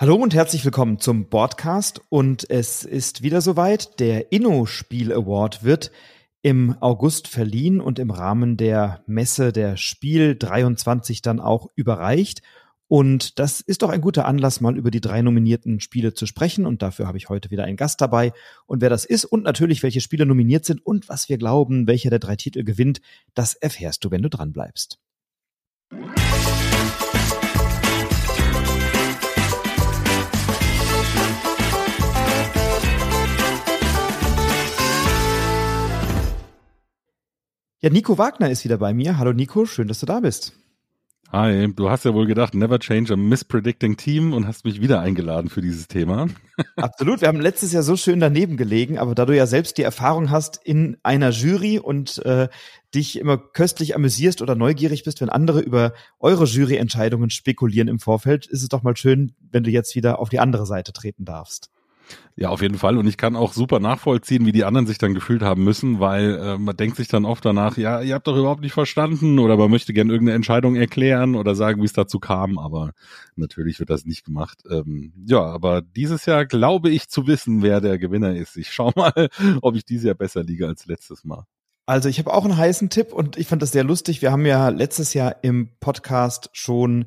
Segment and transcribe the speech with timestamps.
[0.00, 4.00] Hallo und herzlich willkommen zum Podcast und es ist wieder soweit.
[4.00, 5.92] Der Inno-Spiel Award wird
[6.40, 12.40] im August verliehen und im Rahmen der Messe der Spiel 23 dann auch überreicht.
[12.88, 16.64] Und das ist doch ein guter Anlass, mal über die drei nominierten Spiele zu sprechen.
[16.64, 18.32] Und dafür habe ich heute wieder einen Gast dabei.
[18.64, 22.08] Und wer das ist und natürlich, welche Spiele nominiert sind und was wir glauben, welcher
[22.08, 23.02] der drei Titel gewinnt,
[23.34, 24.98] das erfährst du, wenn du dran bleibst.
[37.82, 39.16] Ja, Nico Wagner ist wieder bei mir.
[39.16, 40.52] Hallo Nico, schön, dass du da bist.
[41.32, 45.00] Hi, du hast ja wohl gedacht, never change a mispredicting team und hast mich wieder
[45.00, 46.26] eingeladen für dieses Thema.
[46.76, 49.82] Absolut, wir haben letztes Jahr so schön daneben gelegen, aber da du ja selbst die
[49.82, 52.48] Erfahrung hast in einer Jury und äh,
[52.94, 58.44] dich immer köstlich amüsierst oder neugierig bist, wenn andere über eure Juryentscheidungen spekulieren im Vorfeld,
[58.44, 61.70] ist es doch mal schön, wenn du jetzt wieder auf die andere Seite treten darfst.
[62.36, 62.96] Ja, auf jeden Fall.
[62.96, 66.38] Und ich kann auch super nachvollziehen, wie die anderen sich dann gefühlt haben müssen, weil
[66.38, 69.56] äh, man denkt sich dann oft danach, ja, ihr habt doch überhaupt nicht verstanden oder
[69.56, 72.92] man möchte gerne irgendeine Entscheidung erklären oder sagen, wie es dazu kam, aber
[73.36, 74.62] natürlich wird das nicht gemacht.
[74.70, 78.56] Ähm, ja, aber dieses Jahr glaube ich zu wissen, wer der Gewinner ist.
[78.56, 79.28] Ich schau mal,
[79.60, 81.44] ob ich dieses Jahr besser liege als letztes Mal.
[81.84, 84.22] Also ich habe auch einen heißen Tipp und ich fand das sehr lustig.
[84.22, 87.06] Wir haben ja letztes Jahr im Podcast schon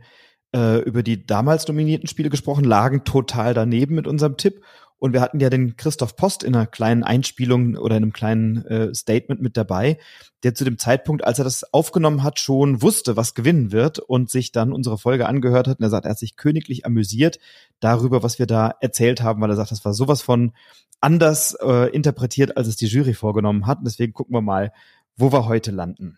[0.54, 4.62] äh, über die damals nominierten Spiele gesprochen, lagen total daneben mit unserem Tipp.
[5.04, 8.66] Und wir hatten ja den Christoph Post in einer kleinen Einspielung oder in einem kleinen
[8.68, 9.98] äh, Statement mit dabei,
[10.44, 14.30] der zu dem Zeitpunkt, als er das aufgenommen hat, schon wusste, was gewinnen wird und
[14.30, 15.80] sich dann unsere Folge angehört hat.
[15.80, 17.40] Und er sagt, er hat sich königlich amüsiert
[17.82, 20.54] darüber, was wir da erzählt haben, weil er sagt, das war sowas von
[21.02, 23.80] anders äh, interpretiert, als es die Jury vorgenommen hat.
[23.80, 24.72] Und deswegen gucken wir mal,
[25.18, 26.18] wo wir heute landen.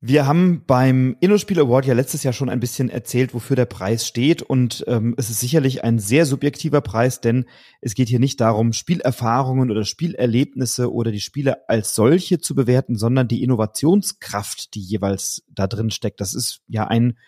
[0.00, 4.06] Wir haben beim InnoSpiel Award ja letztes Jahr schon ein bisschen erzählt, wofür der Preis
[4.06, 4.42] steht.
[4.42, 7.46] Und ähm, es ist sicherlich ein sehr subjektiver Preis, denn
[7.80, 12.94] es geht hier nicht darum, Spielerfahrungen oder Spielerlebnisse oder die Spiele als solche zu bewerten,
[12.94, 16.20] sondern die Innovationskraft, die jeweils da drin steckt.
[16.20, 17.18] Das ist ja ein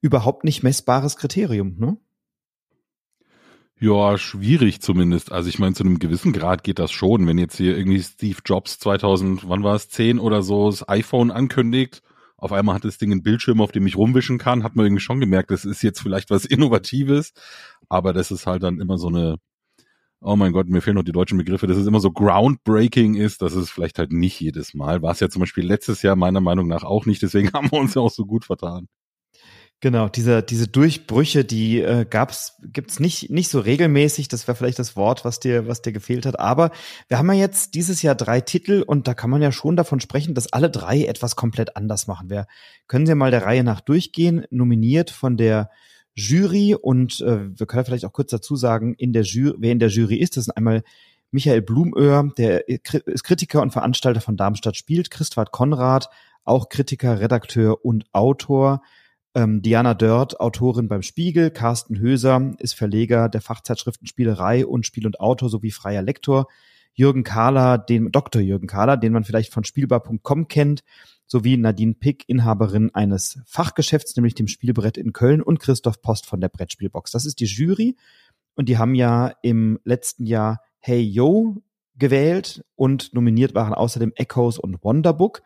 [0.00, 1.98] überhaupt nicht messbares Kriterium, ne?
[3.78, 5.32] Ja, schwierig zumindest.
[5.32, 7.26] Also ich meine, zu einem gewissen Grad geht das schon.
[7.26, 11.30] Wenn jetzt hier irgendwie Steve Jobs 2000, wann war es, 10 oder so, das iPhone
[11.30, 12.02] ankündigt,
[12.38, 15.02] auf einmal hat das Ding einen Bildschirm, auf dem ich rumwischen kann, hat man irgendwie
[15.02, 17.32] schon gemerkt, das ist jetzt vielleicht was Innovatives,
[17.88, 19.36] aber das ist halt dann immer so eine,
[20.20, 23.42] oh mein Gott, mir fehlen noch die deutschen Begriffe, dass es immer so groundbreaking ist,
[23.42, 25.02] das ist vielleicht halt nicht jedes Mal.
[25.02, 27.80] War es ja zum Beispiel letztes Jahr meiner Meinung nach auch nicht, deswegen haben wir
[27.80, 28.88] uns ja auch so gut vertan.
[29.80, 34.26] Genau, diese, diese Durchbrüche, die äh, gab's, gibt's nicht, nicht so regelmäßig.
[34.28, 36.40] Das wäre vielleicht das Wort, was dir, was dir gefehlt hat.
[36.40, 36.70] Aber
[37.08, 40.00] wir haben ja jetzt dieses Jahr drei Titel und da kann man ja schon davon
[40.00, 42.30] sprechen, dass alle drei etwas komplett anders machen.
[42.30, 42.46] Wir
[42.86, 45.68] können sie mal der Reihe nach durchgehen, nominiert von der
[46.14, 49.78] Jury und äh, wir können vielleicht auch kurz dazu sagen, in der Jury, wer in
[49.78, 50.82] der Jury ist, das sind einmal
[51.30, 56.08] Michael Blumöhr, der ist Kritiker und Veranstalter von Darmstadt spielt, Christwart Konrad,
[56.44, 58.80] auch Kritiker, Redakteur und Autor.
[59.36, 65.04] Ähm, Diana Dörrt, Autorin beim Spiegel, Carsten Höser ist Verleger der Fachzeitschriften Spielerei und Spiel
[65.04, 66.46] und Autor sowie freier Lektor.
[66.94, 68.40] Jürgen Kahler, den Dr.
[68.40, 70.84] Jürgen Kahler, den man vielleicht von Spielbar.com kennt,
[71.26, 76.40] sowie Nadine Pick, Inhaberin eines Fachgeschäfts, nämlich dem Spielbrett in Köln und Christoph Post von
[76.40, 77.10] der Brettspielbox.
[77.10, 77.94] Das ist die Jury
[78.54, 81.56] und die haben ja im letzten Jahr Hey Yo
[81.96, 85.42] gewählt und nominiert waren außerdem Echoes und Wonderbook.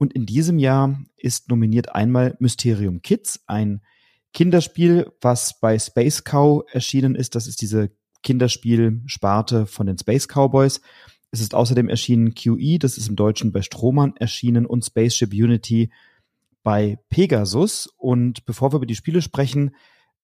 [0.00, 3.82] Und in diesem Jahr ist nominiert einmal Mysterium Kids, ein
[4.32, 7.34] Kinderspiel, was bei Space Cow erschienen ist.
[7.34, 7.90] Das ist diese
[8.22, 10.80] Kinderspielsparte von den Space Cowboys.
[11.32, 15.92] Es ist außerdem erschienen QE, das ist im Deutschen bei Strohmann erschienen und Spaceship Unity
[16.62, 17.86] bei Pegasus.
[17.98, 19.76] Und bevor wir über die Spiele sprechen,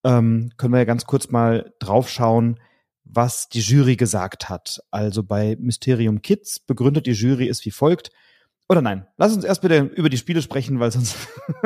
[0.04, 2.60] ähm, können wir ja ganz kurz mal draufschauen,
[3.04, 4.80] was die Jury gesagt hat.
[4.90, 8.10] Also bei Mysterium Kids begründet die Jury es wie folgt.
[8.68, 11.16] Oder nein, lass uns erst bitte über die Spiele sprechen, weil sonst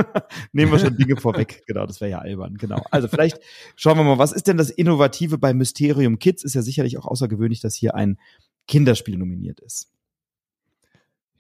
[0.53, 1.63] nehmen wir schon Dinge vorweg.
[1.67, 2.57] Genau, das wäre ja albern.
[2.57, 2.83] Genau.
[2.91, 3.39] Also vielleicht
[3.77, 6.45] schauen wir mal, was ist denn das Innovative bei Mysterium Kids?
[6.45, 8.19] Ist ja sicherlich auch außergewöhnlich, dass hier ein
[8.67, 9.89] Kinderspiel nominiert ist.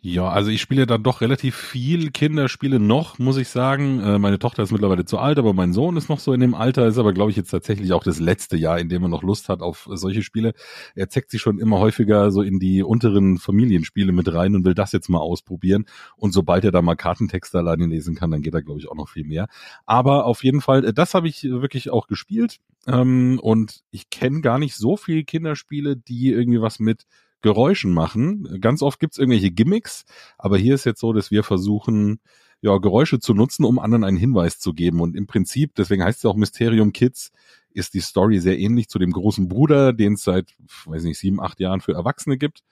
[0.02, 4.00] Ja, also ich spiele dann doch relativ viel Kinderspiele noch, muss ich sagen.
[4.00, 6.54] Äh, meine Tochter ist mittlerweile zu alt, aber mein Sohn ist noch so in dem
[6.54, 9.22] Alter, ist aber, glaube ich, jetzt tatsächlich auch das letzte Jahr, in dem er noch
[9.22, 10.54] Lust hat auf solche Spiele.
[10.94, 14.72] Er zeckt sich schon immer häufiger so in die unteren Familienspiele mit rein und will
[14.72, 15.84] das jetzt mal ausprobieren.
[16.16, 18.96] Und sobald er da mal Kartentexte alleine lesen kann, dann geht er, glaube ich, auch
[18.96, 19.48] noch viel mehr.
[19.84, 22.56] Aber auf jeden Fall, äh, das habe ich wirklich auch gespielt.
[22.86, 27.04] Ähm, und ich kenne gar nicht so viele Kinderspiele, die irgendwie was mit
[27.42, 28.60] Geräuschen machen.
[28.60, 30.04] Ganz oft gibt's irgendwelche Gimmicks,
[30.38, 32.20] aber hier ist jetzt so, dass wir versuchen,
[32.62, 35.00] ja, Geräusche zu nutzen, um anderen einen Hinweis zu geben.
[35.00, 37.32] Und im Prinzip, deswegen heißt es auch Mysterium Kids,
[37.72, 40.54] ist die Story sehr ähnlich zu dem großen Bruder, den es seit,
[40.86, 42.62] weiß nicht, sieben, acht Jahren für Erwachsene gibt.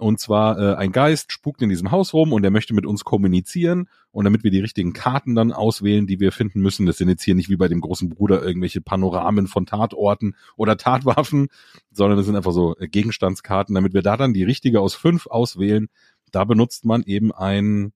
[0.00, 3.04] Und zwar äh, ein Geist spukt in diesem Haus rum und er möchte mit uns
[3.04, 3.88] kommunizieren.
[4.10, 7.22] Und damit wir die richtigen Karten dann auswählen, die wir finden müssen, das sind jetzt
[7.22, 11.48] hier nicht wie bei dem großen Bruder irgendwelche Panoramen von Tatorten oder Tatwaffen,
[11.92, 15.26] sondern das sind einfach so äh, Gegenstandskarten, damit wir da dann die richtige aus fünf
[15.26, 15.88] auswählen.
[16.32, 17.92] Da benutzt man eben ein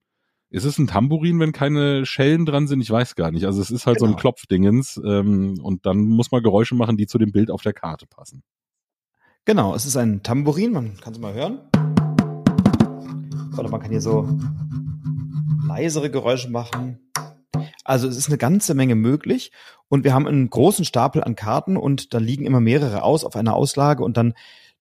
[0.50, 2.80] ist es ein Tambourin, wenn keine Schellen dran sind?
[2.80, 3.44] Ich weiß gar nicht.
[3.44, 4.06] Also es ist halt genau.
[4.06, 4.20] so ein genau.
[4.20, 8.06] Klopfdingens ähm, und dann muss man Geräusche machen, die zu dem Bild auf der Karte
[8.06, 8.44] passen.
[9.46, 11.58] Genau, es ist ein Tambourin, man kann es mal hören.
[13.58, 14.28] Oder man kann hier so
[15.66, 16.98] leisere Geräusche machen.
[17.84, 19.52] Also es ist eine ganze Menge möglich
[19.88, 23.36] und wir haben einen großen Stapel an Karten und da liegen immer mehrere aus auf
[23.36, 24.34] einer Auslage und dann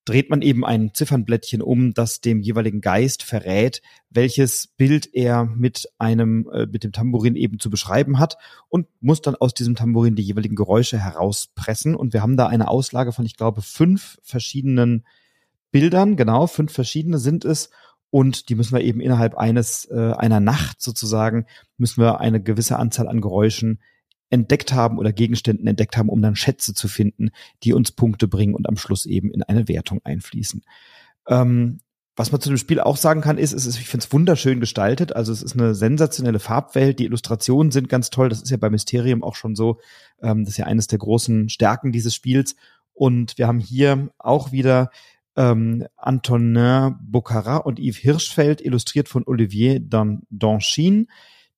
[0.05, 5.87] dreht man eben ein Ziffernblättchen um, das dem jeweiligen Geist verrät, welches Bild er mit
[5.97, 8.37] einem, äh, mit dem Tambourin eben zu beschreiben hat
[8.67, 11.95] und muss dann aus diesem Tambourin die jeweiligen Geräusche herauspressen.
[11.95, 15.05] Und wir haben da eine Auslage von, ich glaube, fünf verschiedenen
[15.71, 17.69] Bildern, genau, fünf verschiedene sind es.
[18.13, 22.77] Und die müssen wir eben innerhalb eines, äh, einer Nacht sozusagen, müssen wir eine gewisse
[22.77, 23.79] Anzahl an Geräuschen
[24.29, 27.31] entdeckt haben oder Gegenständen entdeckt haben, um dann Schätze zu finden,
[27.63, 30.61] die uns Punkte bringen und am Schluss eben in eine Wertung einfließen.
[31.27, 31.79] Ähm,
[32.15, 35.15] was man zu dem Spiel auch sagen kann, ist, ist ich finde es wunderschön gestaltet.
[35.15, 36.99] Also es ist eine sensationelle Farbwelt.
[36.99, 38.29] Die Illustrationen sind ganz toll.
[38.29, 39.79] Das ist ja bei Mysterium auch schon so.
[40.21, 42.55] Ähm, das ist ja eines der großen Stärken dieses Spiels.
[42.93, 44.91] Und wir haben hier auch wieder
[45.35, 51.07] ähm, Antonin Bocara und Yves Hirschfeld, illustriert von Olivier Danchin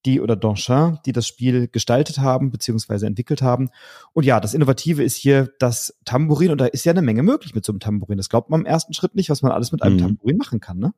[0.05, 3.69] die oder Donchin, die das Spiel gestaltet haben beziehungsweise entwickelt haben.
[4.13, 7.55] Und ja, das Innovative ist hier das Tambourin und da ist ja eine Menge möglich
[7.55, 8.17] mit so einem Tambourin.
[8.17, 10.01] Das glaubt man im ersten Schritt nicht, was man alles mit einem mhm.
[10.01, 10.93] Tambourin machen kann, ne?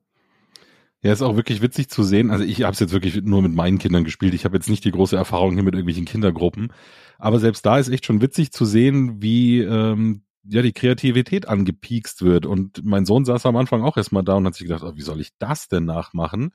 [1.00, 2.32] Ja, ist auch wirklich witzig zu sehen.
[2.32, 4.34] Also ich habe es jetzt wirklich nur mit meinen Kindern gespielt.
[4.34, 6.72] Ich habe jetzt nicht die große Erfahrung hier mit irgendwelchen Kindergruppen.
[7.20, 12.22] Aber selbst da ist echt schon witzig zu sehen, wie ähm, ja die Kreativität angepiekst
[12.22, 12.46] wird.
[12.46, 15.02] Und mein Sohn saß am Anfang auch erstmal da und hat sich gedacht, oh, wie
[15.02, 16.52] soll ich das denn nachmachen?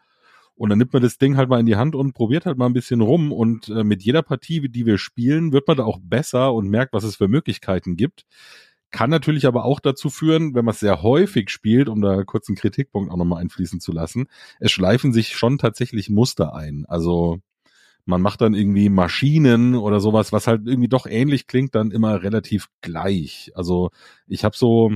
[0.55, 2.67] Und dann nimmt man das Ding halt mal in die Hand und probiert halt mal
[2.67, 3.31] ein bisschen rum.
[3.31, 6.93] Und äh, mit jeder Partie, die wir spielen, wird man da auch besser und merkt,
[6.93, 8.25] was es für Möglichkeiten gibt.
[8.91, 12.47] Kann natürlich aber auch dazu führen, wenn man es sehr häufig spielt, um da kurz
[12.47, 14.27] einen Kritikpunkt auch nochmal einfließen zu lassen,
[14.59, 16.85] es schleifen sich schon tatsächlich Muster ein.
[16.87, 17.39] Also
[18.05, 22.23] man macht dann irgendwie Maschinen oder sowas, was halt irgendwie doch ähnlich klingt, dann immer
[22.23, 23.51] relativ gleich.
[23.55, 23.91] Also
[24.27, 24.91] ich habe so,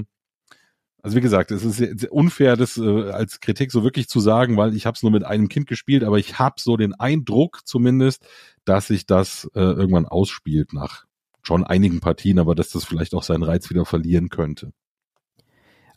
[1.02, 4.76] also wie gesagt, es ist unfair, das äh, als Kritik so wirklich zu sagen, weil
[4.76, 8.26] ich habe es nur mit einem Kind gespielt, aber ich habe so den Eindruck zumindest,
[8.66, 11.06] dass sich das äh, irgendwann ausspielt nach
[11.44, 14.74] schon einigen Partien, aber dass das vielleicht auch seinen Reiz wieder verlieren könnte.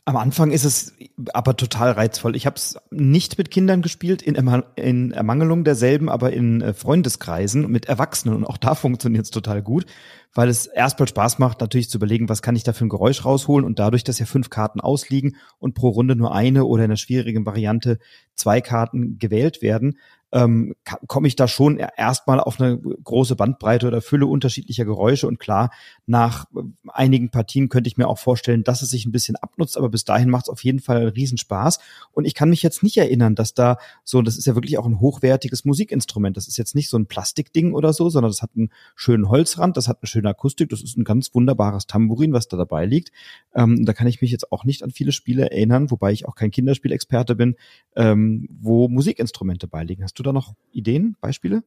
[0.05, 0.93] Am Anfang ist es
[1.31, 2.35] aber total reizvoll.
[2.35, 4.35] Ich habe es nicht mit Kindern gespielt, in,
[4.75, 8.35] in Ermangelung derselben, aber in äh, Freundeskreisen mit Erwachsenen.
[8.35, 9.85] Und auch da funktioniert es total gut,
[10.33, 13.25] weil es erstmal Spaß macht, natürlich zu überlegen, was kann ich da für ein Geräusch
[13.25, 13.65] rausholen.
[13.65, 16.97] Und dadurch, dass ja fünf Karten ausliegen und pro Runde nur eine oder in der
[16.97, 17.99] schwierigen Variante
[18.35, 19.97] zwei Karten gewählt werden,
[20.33, 20.75] ähm,
[21.07, 25.27] komme ich da schon erstmal auf eine große Bandbreite oder Fülle unterschiedlicher Geräusche.
[25.27, 25.71] Und klar,
[26.05, 29.77] nach äh, einigen Partien könnte ich mir auch vorstellen, dass es sich ein bisschen abnutzt,
[29.77, 31.79] aber bis dahin macht es auf jeden Fall einen Riesenspaß.
[32.11, 34.85] Und ich kann mich jetzt nicht erinnern, dass da so, das ist ja wirklich auch
[34.85, 36.37] ein hochwertiges Musikinstrument.
[36.37, 39.75] Das ist jetzt nicht so ein Plastikding oder so, sondern das hat einen schönen Holzrand,
[39.75, 43.11] das hat eine schöne Akustik, das ist ein ganz wunderbares Tambourin, was da dabei liegt.
[43.55, 46.35] Ähm, da kann ich mich jetzt auch nicht an viele Spiele erinnern, wobei ich auch
[46.35, 47.55] kein Kinderspielexperte bin,
[47.95, 50.03] ähm, wo Musikinstrumente beiliegen.
[50.03, 51.63] Hast du da noch Ideen, Beispiele?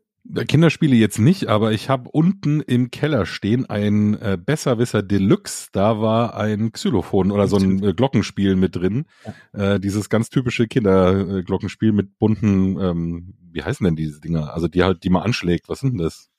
[0.48, 5.68] Kinderspiele jetzt nicht, aber ich habe unten im Keller stehen ein äh, Besserwisser Deluxe.
[5.72, 9.04] Da war ein Xylophon oder so ein äh, Glockenspiel mit drin.
[9.52, 9.74] Ja.
[9.74, 14.54] Äh, dieses ganz typische Kinderglockenspiel mit bunten, ähm, wie heißen denn diese Dinger?
[14.54, 15.68] Also die halt, die man anschlägt.
[15.68, 16.30] Was sind denn das?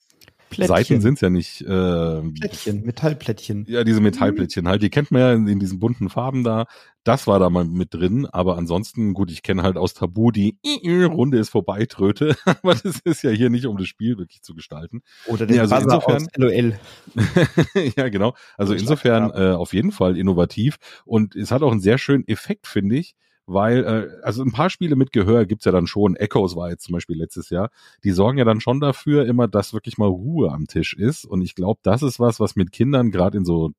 [0.50, 0.76] Plättchen.
[0.76, 1.62] Seiten sind's ja nicht.
[1.62, 3.66] Äh, Plättchen, Metallplättchen.
[3.68, 4.82] Ja, diese Metallplättchen halt.
[4.82, 6.66] Die kennt man ja in, in, diesen bunten Farben da.
[7.04, 8.26] Das war da mal mit drin.
[8.26, 12.36] Aber ansonsten, gut, ich kenne halt aus Tabu die Runde ist vorbei Tröte.
[12.46, 15.02] aber das ist ja hier nicht, um das Spiel wirklich zu gestalten.
[15.28, 16.80] Oder den nee, also insofern, LOL.
[17.96, 18.36] ja, genau.
[18.58, 20.78] Also insofern äh, auf jeden Fall innovativ.
[21.06, 23.16] Und es hat auch einen sehr schönen Effekt, finde ich
[23.48, 26.16] weil, äh, also ein paar Spiele mit Gehör gibt's ja dann schon.
[26.16, 27.70] Echoes war jetzt zum Beispiel letztes Jahr.
[28.04, 31.26] Die sorgen ja dann schon dafür immer, dass wirklich mal Ruhe am Tisch ist.
[31.26, 33.72] Und ich glaube, das ist was, was mit Kindern gerade in so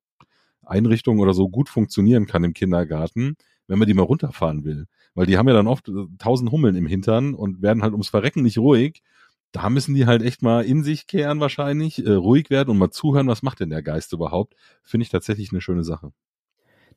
[0.64, 4.86] Einrichtungen oder so gut funktionieren kann im Kindergarten, wenn man die mal runterfahren will.
[5.14, 8.08] Weil die haben ja dann oft äh, tausend Hummeln im Hintern und werden halt ums
[8.08, 9.02] Verrecken nicht ruhig.
[9.52, 12.90] Da müssen die halt echt mal in sich kehren wahrscheinlich, äh, ruhig werden und mal
[12.90, 14.54] zuhören, was macht denn der Geist überhaupt.
[14.82, 16.12] Finde ich tatsächlich eine schöne Sache.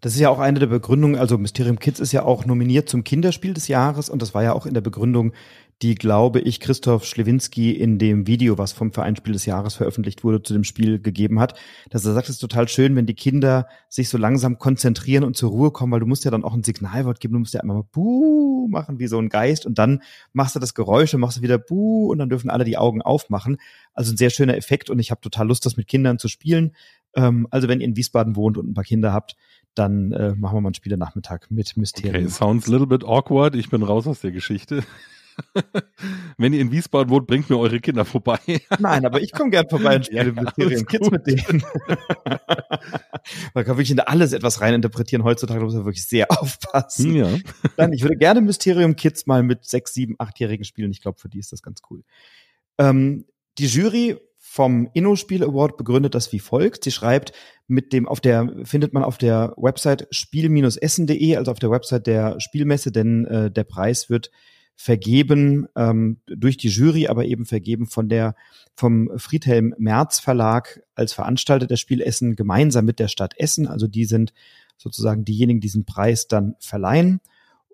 [0.02, 3.04] Das ist ja auch eine der Begründungen, also Mysterium Kids ist ja auch nominiert zum
[3.04, 5.34] Kinderspiel des Jahres und das war ja auch in der Begründung
[5.82, 10.44] die, glaube ich, Christoph Schlewinski in dem Video, was vom Vereinsspiel des Jahres veröffentlicht wurde,
[10.44, 11.58] zu dem Spiel gegeben hat.
[11.90, 15.38] Dass er sagt, es ist total schön, wenn die Kinder sich so langsam konzentrieren und
[15.38, 17.62] zur Ruhe kommen, weil du musst ja dann auch ein Signalwort geben, du musst ja
[17.62, 20.02] einmal mal Buh machen wie so ein Geist und dann
[20.34, 23.02] machst du das Geräusch und machst du wieder Buh und dann dürfen alle die Augen
[23.02, 23.58] aufmachen.
[23.94, 26.74] Also ein sehr schöner Effekt und ich habe total Lust, das mit Kindern zu spielen.
[27.16, 29.36] Ähm, also wenn ihr in Wiesbaden wohnt und ein paar Kinder habt,
[29.76, 32.26] dann äh, machen wir mal einen Spielenachmittag mit Mysterium.
[32.26, 33.56] Okay, sounds a little bit awkward.
[33.56, 34.84] Ich bin raus aus der Geschichte.
[36.38, 38.40] Wenn ihr in Wiesbaden wohnt, bringt mir eure Kinder vorbei.
[38.80, 41.64] Nein, aber ich komme gern vorbei und spiele ja, Mysterien Kids mit denen.
[43.54, 45.24] Man kann wirklich in alles etwas reininterpretieren.
[45.24, 47.16] Heutzutage muss man wirklich sehr aufpassen.
[47.16, 47.30] Ja.
[47.78, 50.92] Dann, ich würde gerne Mysterium Kids mal mit sechs, sieben, achtjährigen spielen.
[50.92, 52.04] Ich glaube, für die ist das ganz cool.
[52.78, 53.26] Ähm,
[53.58, 54.18] die Jury
[54.52, 56.84] vom Inno-Spiel Award begründet das wie folgt.
[56.84, 57.34] Sie schreibt,
[57.68, 62.40] mit dem auf der findet man auf der Website spiel-essen.de, also auf der Website der
[62.40, 64.32] Spielmesse, denn äh, der Preis wird
[64.76, 68.34] vergeben ähm, durch die Jury, aber eben vergeben von der
[68.76, 73.68] vom Friedhelm Merz Verlag als Veranstalter der Spielessen gemeinsam mit der Stadt Essen.
[73.68, 74.34] Also die sind
[74.78, 77.22] sozusagen diejenigen, die diesen Preis dann verleihen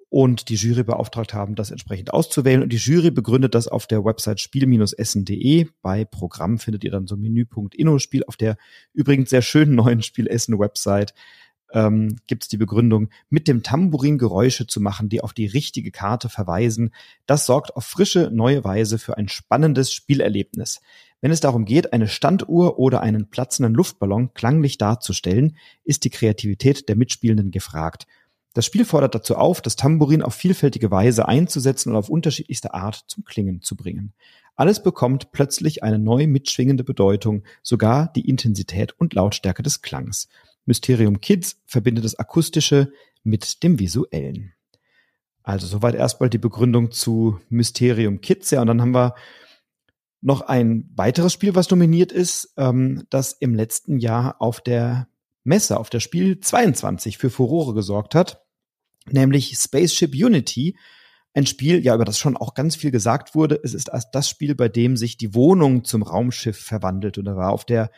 [0.09, 2.63] und die Jury beauftragt haben, das entsprechend auszuwählen.
[2.63, 5.67] Und die Jury begründet das auf der Website spiel-essen.de.
[5.81, 8.57] Bei Programm findet ihr dann so Menüpunkt Inno-Spiel auf der
[8.93, 11.13] übrigens sehr schönen neuen Spielessen-Website
[11.75, 15.91] ähm, gibt es die Begründung, mit dem Tambourin Geräusche zu machen, die auf die richtige
[15.91, 16.91] Karte verweisen.
[17.25, 20.81] Das sorgt auf frische, neue Weise für ein spannendes Spielerlebnis.
[21.21, 26.87] Wenn es darum geht, eine Standuhr oder einen platzenden Luftballon klanglich darzustellen, ist die Kreativität
[26.87, 28.07] der Mitspielenden gefragt.
[28.55, 33.03] Das Spiel fordert dazu auf, das Tambourin auf vielfältige Weise einzusetzen und auf unterschiedlichste Art
[33.07, 34.13] zum Klingen zu bringen.
[34.55, 40.29] Alles bekommt plötzlich eine neu mitschwingende Bedeutung, sogar die Intensität und Lautstärke des Klangs.
[40.65, 42.93] Mysterium Kids verbindet das Akustische
[43.25, 44.53] mit dem Visuellen.
[45.43, 48.51] Also soweit erstmal die Begründung zu Mysterium Kids.
[48.51, 49.15] Ja, und dann haben wir
[50.21, 55.09] noch ein weiteres Spiel, was nominiert ist, ähm, das im letzten Jahr auf der
[55.43, 58.44] Messe, auf der Spiel 22 für Furore gesorgt hat,
[59.09, 60.77] nämlich Spaceship Unity.
[61.33, 63.59] Ein Spiel, ja, über das schon auch ganz viel gesagt wurde.
[63.61, 67.17] Es ist das Spiel, bei dem sich die Wohnung zum Raumschiff verwandelt.
[67.17, 67.91] Und da war auf der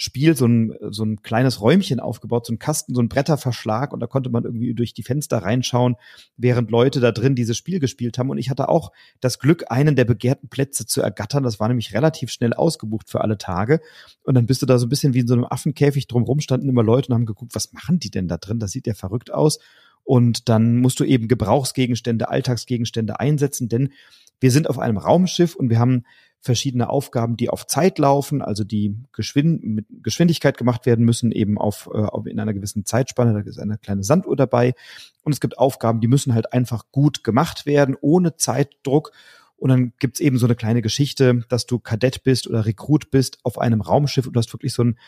[0.00, 3.98] Spiel so ein, so ein kleines Räumchen aufgebaut, so ein Kasten, so ein Bretterverschlag und
[3.98, 5.96] da konnte man irgendwie durch die Fenster reinschauen,
[6.36, 8.30] während Leute da drin dieses Spiel gespielt haben.
[8.30, 11.42] Und ich hatte auch das Glück, einen der begehrten Plätze zu ergattern.
[11.42, 13.80] Das war nämlich relativ schnell ausgebucht für alle Tage.
[14.22, 16.68] Und dann bist du da so ein bisschen wie in so einem Affenkäfig drumrum standen
[16.68, 18.60] immer Leute und haben geguckt, was machen die denn da drin?
[18.60, 19.58] Das sieht ja verrückt aus.
[20.08, 23.92] Und dann musst du eben Gebrauchsgegenstände, Alltagsgegenstände einsetzen, denn
[24.40, 26.04] wir sind auf einem Raumschiff und wir haben
[26.40, 31.58] verschiedene Aufgaben, die auf Zeit laufen, also die Geschwind mit Geschwindigkeit gemacht werden müssen, eben
[31.58, 33.34] auf, äh, in einer gewissen Zeitspanne.
[33.34, 34.72] Da ist eine kleine Sanduhr dabei.
[35.24, 39.12] Und es gibt Aufgaben, die müssen halt einfach gut gemacht werden, ohne Zeitdruck.
[39.56, 43.40] Und dann gibt's eben so eine kleine Geschichte, dass du Kadett bist oder Rekrut bist
[43.42, 44.98] auf einem Raumschiff und du hast wirklich so ein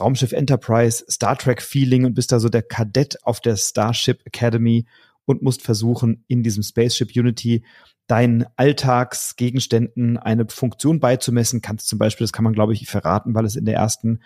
[0.00, 4.86] Raumschiff Enterprise, Star Trek Feeling und bist da so der Kadett auf der Starship Academy
[5.24, 7.64] und musst versuchen, in diesem Spaceship Unity
[8.06, 11.60] deinen Alltagsgegenständen eine Funktion beizumessen.
[11.60, 14.20] Kannst zum Beispiel, das kann man glaube ich verraten, weil es in der ersten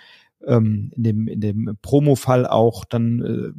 [0.46, 3.54] ähm, in dem, in dem Promo-Fall auch dann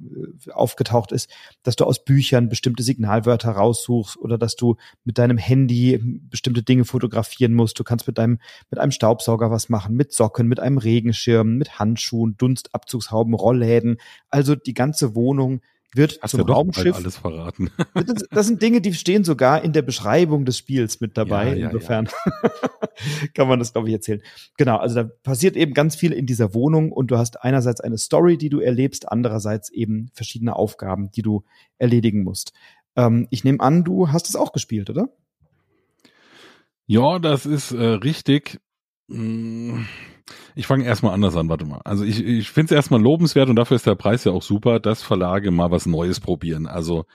[0.48, 1.30] äh, aufgetaucht ist,
[1.63, 6.00] dass du aus Büchern bestimmte Signalwörter raussuchst oder dass du mit deinem Handy
[6.30, 7.80] bestimmte Dinge fotografieren musst.
[7.80, 8.39] Du kannst mit deinem,
[8.70, 13.98] mit einem Staubsauger was machen, mit Socken, mit einem Regenschirm, mit Handschuhen, Dunstabzugshauben, Rollläden.
[14.30, 15.62] Also die ganze Wohnung
[15.96, 16.96] wird Hast zum ja Raumschiff.
[16.96, 17.72] alles verraten.
[17.94, 21.50] Das, das, sind Dinge, die stehen sogar in der Beschreibung des Spiels mit dabei.
[21.50, 22.08] Ja, ja, Insofern
[22.44, 22.50] ja.
[23.34, 24.22] kann man das, glaube ich, erzählen.
[24.58, 27.98] Genau, also da passiert eben ganz viel in dieser Wohnung und du hast einerseits eine
[27.98, 31.44] Story, die du erlebst, andererseits eben verschiedene Aufgaben, die du
[31.78, 32.54] erledigen musst.
[32.96, 35.10] Ähm, ich nehme an, du hast es auch gespielt, oder?
[36.86, 38.60] Ja, das ist äh, richtig.
[39.10, 39.86] Hm
[40.55, 41.82] ich fange erstmal anders an, warte mal.
[41.84, 44.79] Also ich, ich finde es erstmal lobenswert und dafür ist der Preis ja auch super,
[44.79, 46.67] dass Verlage mal was Neues probieren.
[46.67, 47.05] Also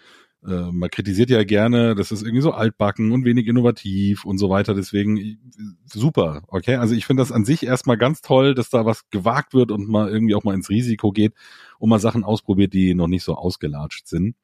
[0.46, 4.48] äh, man kritisiert ja gerne, das ist irgendwie so altbacken und wenig innovativ und so
[4.48, 4.74] weiter.
[4.74, 5.38] Deswegen
[5.84, 6.76] super, okay.
[6.76, 9.88] Also ich finde das an sich erstmal ganz toll, dass da was gewagt wird und
[9.88, 11.34] mal irgendwie auch mal ins Risiko geht
[11.78, 14.36] und mal Sachen ausprobiert, die noch nicht so ausgelatscht sind.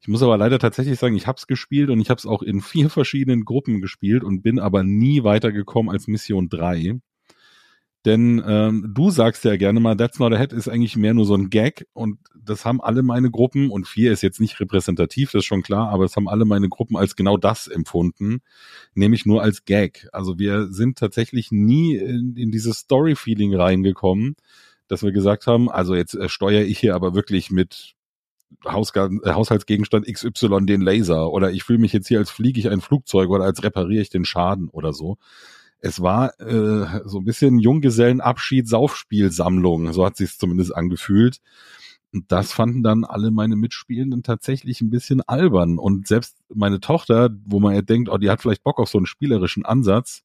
[0.00, 2.42] Ich muss aber leider tatsächlich sagen, ich habe es gespielt und ich habe es auch
[2.42, 7.00] in vier verschiedenen Gruppen gespielt und bin aber nie weitergekommen als Mission 3.
[8.04, 11.24] Denn ähm, du sagst ja gerne mal, That's Not a Head ist eigentlich mehr nur
[11.24, 15.30] so ein Gag und das haben alle meine Gruppen und vier ist jetzt nicht repräsentativ,
[15.30, 18.40] das ist schon klar, aber es haben alle meine Gruppen als genau das empfunden,
[18.94, 20.08] nämlich nur als Gag.
[20.12, 24.34] Also wir sind tatsächlich nie in, in dieses Story-Feeling reingekommen,
[24.88, 27.94] dass wir gesagt haben, also jetzt äh, steuere ich hier aber wirklich mit
[28.64, 32.68] Hausga- äh, Haushaltsgegenstand XY den Laser oder ich fühle mich jetzt hier als fliege ich
[32.68, 35.18] ein Flugzeug oder als repariere ich den Schaden oder so.
[35.82, 41.40] Es war äh, so ein bisschen Junggesellenabschied, Saufspielsammlung, so hat sich zumindest angefühlt.
[42.12, 45.78] Und das fanden dann alle meine Mitspielenden tatsächlich ein bisschen albern.
[45.78, 48.98] Und selbst meine Tochter, wo man ja denkt, oh, die hat vielleicht Bock auf so
[48.98, 50.22] einen spielerischen Ansatz,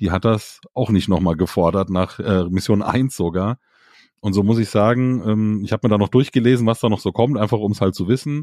[0.00, 3.58] die hat das auch nicht nochmal gefordert, nach äh, Mission 1 sogar.
[4.20, 7.00] Und so muss ich sagen, ähm, ich habe mir da noch durchgelesen, was da noch
[7.00, 8.42] so kommt, einfach um es halt zu wissen.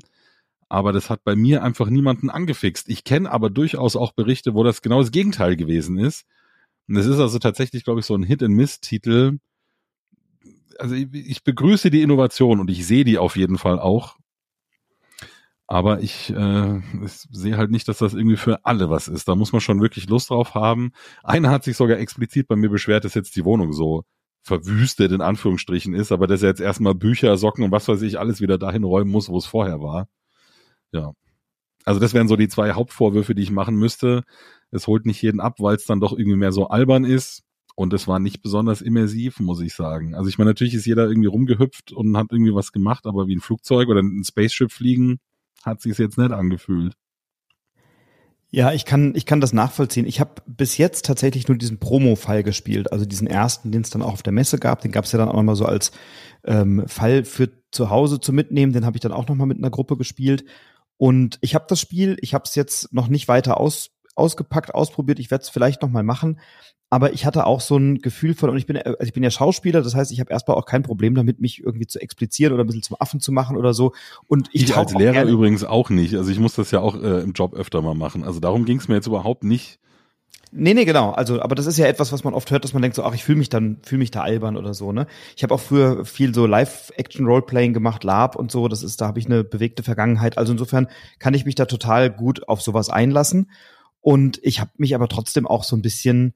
[0.74, 2.89] Aber das hat bei mir einfach niemanden angefixt.
[2.89, 6.25] Ich kenne aber durchaus auch Berichte, wo das genau das Gegenteil gewesen ist.
[6.88, 9.38] Und es ist also tatsächlich, glaube ich, so ein Hit-and-Miss-Titel.
[10.80, 14.18] Also ich, ich begrüße die Innovation und ich sehe die auf jeden Fall auch.
[15.68, 19.27] Aber ich, äh, ich sehe halt nicht, dass das irgendwie für alle was ist.
[19.27, 20.92] Da muss man schon wirklich Lust drauf haben.
[21.22, 24.06] Einer hat sich sogar explizit bei mir beschwert, dass jetzt die Wohnung so
[24.42, 28.18] verwüstet in Anführungsstrichen ist, aber dass er jetzt erstmal Bücher, Socken und was weiß ich
[28.18, 30.08] alles wieder dahin räumen muss, wo es vorher war.
[30.94, 31.14] Ja.
[31.86, 34.24] Also das wären so die zwei Hauptvorwürfe, die ich machen müsste.
[34.72, 37.44] Es holt nicht jeden ab, weil es dann doch irgendwie mehr so albern ist.
[37.76, 40.14] Und es war nicht besonders immersiv, muss ich sagen.
[40.14, 43.36] Also ich meine, natürlich ist jeder irgendwie rumgehüpft und hat irgendwie was gemacht, aber wie
[43.36, 45.20] ein Flugzeug oder ein Spaceship fliegen,
[45.64, 46.94] hat sich jetzt nicht angefühlt.
[48.52, 50.06] Ja, ich kann, ich kann das nachvollziehen.
[50.06, 54.04] Ich habe bis jetzt tatsächlich nur diesen Promo-Fall gespielt, also diesen ersten, den es dann
[54.04, 54.82] auch auf der Messe gab.
[54.82, 55.92] Den gab es ja dann auch mal so als
[56.44, 58.72] ähm, Fall für zu Hause zu mitnehmen.
[58.72, 60.46] Den habe ich dann auch noch mal mit einer Gruppe gespielt.
[60.98, 65.20] Und ich habe das Spiel, ich habe es jetzt noch nicht weiter aus, ausgepackt, ausprobiert.
[65.20, 66.40] Ich werde es vielleicht noch mal machen
[66.94, 69.32] aber ich hatte auch so ein Gefühl von, und ich bin, also ich bin ja
[69.32, 72.64] Schauspieler, das heißt, ich habe erstmal auch kein Problem damit, mich irgendwie zu explizieren oder
[72.64, 73.94] ein bisschen zum Affen zu machen oder so.
[74.28, 76.14] Und ich, ich als Lehrer übrigens auch nicht.
[76.14, 78.24] Also ich muss das ja auch äh, im Job öfter mal machen.
[78.24, 79.80] Also darum ging es mir jetzt überhaupt nicht.
[80.55, 81.12] Nee, nee, genau.
[81.12, 83.15] Also, aber das ist ja etwas, was man oft hört, dass man denkt so, ach,
[83.15, 85.07] ich fühle mich dann, fühle mich da albern oder so, ne?
[85.36, 88.67] Ich habe auch früher viel so Live-Action-Roleplaying gemacht, Lab und so.
[88.67, 90.38] Das ist, da habe ich eine bewegte Vergangenheit.
[90.38, 93.50] Also insofern kann ich mich da total gut auf sowas einlassen.
[94.00, 96.36] Und ich habe mich aber trotzdem auch so ein bisschen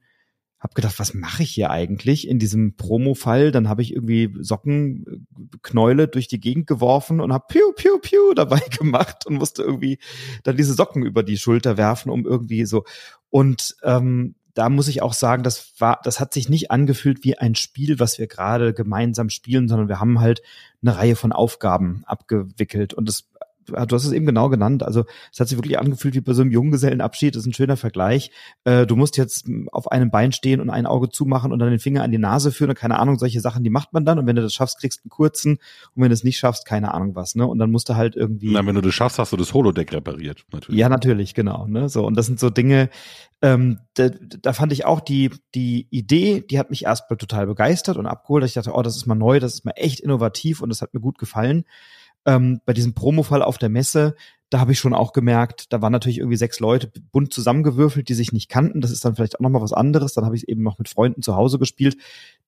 [0.60, 3.52] habe gedacht, was mache ich hier eigentlich in diesem Promo-Fall?
[3.52, 8.60] Dann habe ich irgendwie Sockenknäule durch die Gegend geworfen und habe piu piu piu dabei
[8.78, 10.00] gemacht und musste irgendwie
[10.44, 12.84] dann diese Socken über die Schulter werfen, um irgendwie so
[13.30, 17.38] und ähm, da muss ich auch sagen, das war, das hat sich nicht angefühlt wie
[17.38, 20.42] ein Spiel, was wir gerade gemeinsam spielen, sondern wir haben halt
[20.82, 23.30] eine Reihe von Aufgaben abgewickelt und das
[23.68, 24.84] du hast es eben genau genannt.
[24.84, 27.36] Also es hat sich wirklich angefühlt wie bei so einem Junggesellenabschied.
[27.36, 28.32] Das ist ein schöner Vergleich.
[28.64, 31.80] Äh, du musst jetzt auf einem Bein stehen und ein Auge zumachen und dann den
[31.80, 34.20] Finger an die Nase führen und keine Ahnung, solche Sachen, die macht man dann.
[34.20, 35.54] Und wenn du das schaffst, kriegst du einen kurzen.
[35.94, 37.36] Und wenn du es nicht schaffst, keine Ahnung was.
[37.36, 37.46] Ne?
[37.46, 38.52] Und dann musst du halt irgendwie.
[38.52, 40.46] Na, wenn du das schaffst, hast du das Holodeck repariert.
[40.52, 40.80] Natürlich.
[40.80, 41.68] Ja, natürlich, genau.
[41.68, 41.90] Ne?
[41.90, 42.90] So und das sind so Dinge.
[43.42, 47.98] Ähm, da, da fand ich auch die die Idee, die hat mich erstmal total begeistert
[47.98, 48.44] und abgeholt.
[48.46, 50.94] Ich dachte, oh, das ist mal neu, das ist mal echt innovativ und das hat
[50.94, 51.66] mir gut gefallen
[52.28, 54.16] ähm, bei diesem Promo-Fall auf der Messe,
[54.50, 58.14] da habe ich schon auch gemerkt, da waren natürlich irgendwie sechs Leute bunt zusammengewürfelt, die
[58.14, 58.80] sich nicht kannten.
[58.80, 60.14] Das ist dann vielleicht auch nochmal was anderes.
[60.14, 61.98] Dann habe ich eben noch mit Freunden zu Hause gespielt.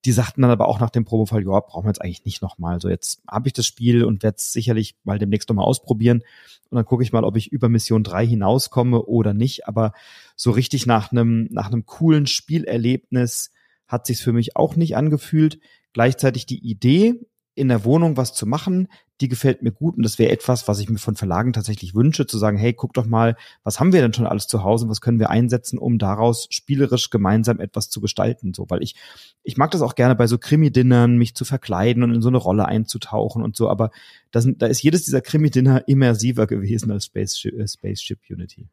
[0.05, 2.79] Die sagten dann aber auch nach dem Promo-Fall, ja, brauchen wir jetzt eigentlich nicht nochmal.
[2.79, 6.23] So jetzt habe ich das Spiel und werde es sicherlich mal demnächst nochmal ausprobieren.
[6.69, 9.67] Und dann gucke ich mal, ob ich über Mission 3 hinauskomme oder nicht.
[9.67, 9.91] Aber
[10.37, 13.51] so richtig nach einem nach einem coolen Spielerlebnis
[13.87, 15.59] hat sich's für mich auch nicht angefühlt.
[15.91, 17.19] Gleichzeitig die Idee,
[17.59, 18.87] in der Wohnung was zu machen,
[19.21, 22.25] die gefällt mir gut und das wäre etwas, was ich mir von Verlagen tatsächlich wünsche,
[22.25, 25.01] zu sagen, hey, guck doch mal, was haben wir denn schon alles zu Hause, was
[25.01, 28.95] können wir einsetzen, um daraus spielerisch gemeinsam etwas zu gestalten, so, weil ich,
[29.43, 32.37] ich mag das auch gerne bei so Krimi-Dinnern, mich zu verkleiden und in so eine
[32.37, 33.91] Rolle einzutauchen und so, aber
[34.31, 38.69] da, sind, da ist jedes dieser Krimi-Dinner immersiver gewesen als Spaceship, äh, Spaceship Unity.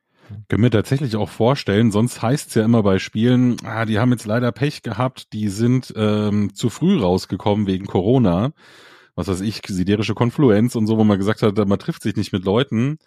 [0.49, 4.13] Können wir tatsächlich auch vorstellen, sonst heißt es ja immer bei Spielen, ah, die haben
[4.13, 8.53] jetzt leider Pech gehabt, die sind ähm, zu früh rausgekommen wegen Corona
[9.17, 12.33] was weiß ich, siderische Konfluenz und so, wo man gesagt hat, man trifft sich nicht
[12.33, 12.99] mit Leuten.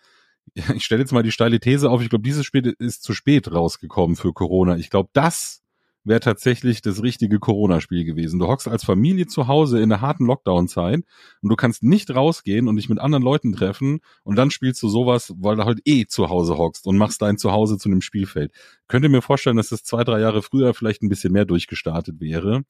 [0.73, 3.51] Ich stelle jetzt mal die steile These auf, ich glaube, dieses Spiel ist zu spät
[3.51, 4.77] rausgekommen für Corona.
[4.77, 5.62] Ich glaube, das
[6.10, 8.39] wäre tatsächlich das richtige Corona-Spiel gewesen.
[8.39, 11.04] Du hockst als Familie zu Hause in der harten Lockdown-Zeit
[11.41, 14.89] und du kannst nicht rausgehen und dich mit anderen Leuten treffen und dann spielst du
[14.89, 18.52] sowas, weil du halt eh zu Hause hockst und machst dein Zuhause zu einem Spielfeld.
[18.88, 22.63] Könnte mir vorstellen, dass das zwei, drei Jahre früher vielleicht ein bisschen mehr durchgestartet wäre.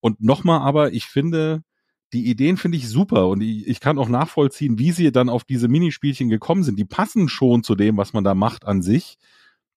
[0.00, 1.62] Und nochmal aber, ich finde,
[2.12, 5.44] die Ideen finde ich super und ich, ich kann auch nachvollziehen, wie sie dann auf
[5.44, 6.78] diese Minispielchen gekommen sind.
[6.78, 9.16] Die passen schon zu dem, was man da macht an sich.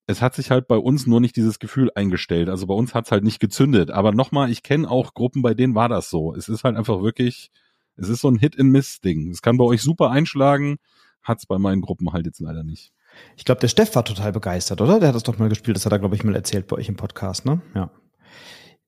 [0.08, 2.50] Es hat sich halt bei uns nur nicht dieses Gefühl eingestellt.
[2.50, 3.90] Also bei uns hat es halt nicht gezündet.
[3.92, 6.34] Aber nochmal, ich kenne auch Gruppen, bei denen war das so.
[6.36, 7.52] Es ist halt einfach wirklich,
[7.98, 9.32] es ist so ein Hit-and-Miss-Ding.
[9.32, 10.78] Es kann bei euch super einschlagen,
[11.24, 12.92] hat es bei meinen Gruppen halt jetzt leider nicht.
[13.36, 15.00] Ich glaube, der Steff war total begeistert, oder?
[15.00, 15.78] Der hat das doch mal gespielt.
[15.78, 17.62] Das hat er, glaube ich, mal erzählt bei euch im Podcast, ne?
[17.74, 17.90] Ja.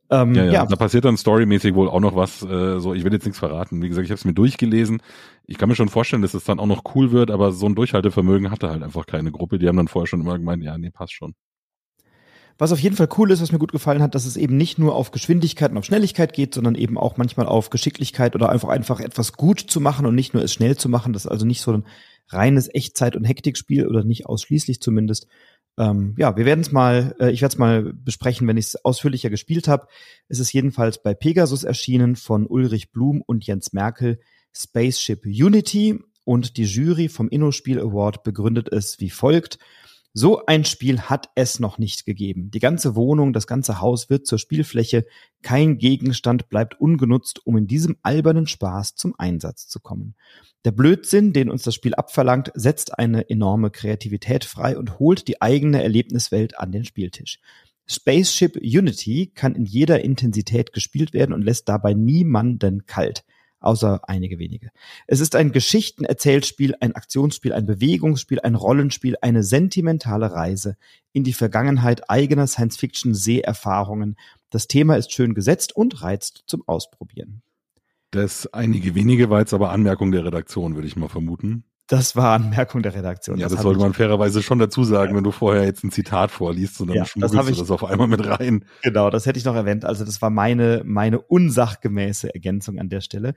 [0.10, 2.42] Ähm, ja, ja, ja, da passiert dann storymäßig wohl auch noch was.
[2.42, 3.82] Äh, so, ich will jetzt nichts verraten.
[3.82, 5.02] Wie gesagt, ich habe es mir durchgelesen.
[5.46, 7.76] Ich kann mir schon vorstellen, dass es dann auch noch cool wird, aber so ein
[7.76, 9.60] Durchhaltevermögen hatte halt einfach keine Gruppe.
[9.60, 11.36] Die haben dann vorher schon immer gemeint, ja, nee, passt schon.
[12.58, 14.80] Was auf jeden Fall cool ist, was mir gut gefallen hat, dass es eben nicht
[14.80, 18.70] nur auf Geschwindigkeit und auf Schnelligkeit geht, sondern eben auch manchmal auf Geschicklichkeit oder einfach
[18.70, 21.14] einfach etwas gut zu machen und nicht nur es schnell zu machen.
[21.14, 21.86] Das ist also nicht so ein
[22.30, 25.28] reines Echtzeit- und Hektikspiel oder nicht ausschließlich zumindest.
[25.78, 28.86] Ähm, ja, wir werden es mal, äh, ich werde es mal besprechen, wenn ich es
[28.86, 29.88] ausführlicher gespielt habe.
[30.28, 34.20] Es ist jedenfalls bei Pegasus erschienen von Ulrich Blum und Jens Merkel,
[34.54, 39.60] Spaceship Unity und die Jury vom InnoSpiel Award begründet es wie folgt.
[40.20, 42.50] So ein Spiel hat es noch nicht gegeben.
[42.50, 45.06] Die ganze Wohnung, das ganze Haus wird zur Spielfläche.
[45.44, 50.16] Kein Gegenstand bleibt ungenutzt, um in diesem albernen Spaß zum Einsatz zu kommen.
[50.66, 55.40] Der Blödsinn, den uns das Spiel abverlangt, setzt eine enorme Kreativität frei und holt die
[55.40, 57.38] eigene Erlebniswelt an den Spieltisch.
[57.86, 63.24] Spaceship Unity kann in jeder Intensität gespielt werden und lässt dabei niemanden kalt
[63.60, 64.70] außer einige wenige.
[65.08, 70.78] Es ist ein Geschichtenerzählspiel, ein Aktionsspiel, ein Bewegungsspiel, ein Rollenspiel, eine sentimentale Reise
[71.14, 74.18] in die Vergangenheit eigener Science-Fiction-Seherfahrungen.
[74.50, 77.42] Das Thema ist schön gesetzt und reizt zum Ausprobieren.
[78.12, 81.66] Das einige wenige war jetzt aber Anmerkung der Redaktion, würde ich mal vermuten.
[81.88, 83.38] Das war Anmerkung der Redaktion.
[83.38, 85.18] Ja, das, das sollte man fairerweise schon dazu sagen, ja.
[85.18, 88.10] wenn du vorher jetzt ein Zitat vorliest und dann ja, schmuggelst du das auf einmal
[88.10, 88.66] mit rein.
[88.84, 89.86] Genau, das hätte ich noch erwähnt.
[89.86, 93.36] Also das war meine, meine unsachgemäße Ergänzung an der Stelle.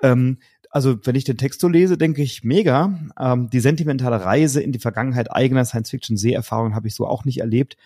[0.00, 0.38] Ähm,
[0.70, 2.98] also wenn ich den Text so lese, denke ich mega.
[3.18, 7.76] Ähm, die sentimentale Reise in die Vergangenheit eigener Science-Fiction-Seherfahrungen habe ich so auch nicht erlebt.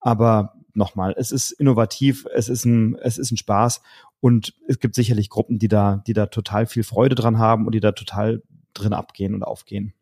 [0.00, 3.80] Aber nochmal, es ist innovativ, es ist ein, es ist ein Spaß
[4.20, 7.74] und es gibt sicherlich Gruppen, die da, die da total viel Freude dran haben und
[7.74, 8.42] die da total
[8.74, 9.94] drin abgehen und aufgehen.